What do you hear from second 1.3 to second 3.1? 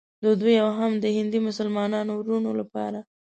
مسلمانانو وروڼو لپاره.